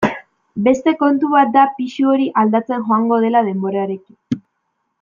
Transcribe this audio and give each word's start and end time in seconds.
Beste 0.67 0.93
kontu 1.01 1.29
bat 1.33 1.51
da 1.57 1.65
pisu 1.75 2.07
hori 2.13 2.25
aldatzen 2.45 2.87
joango 2.89 3.21
dela 3.27 3.45
denborarekin. 3.51 4.43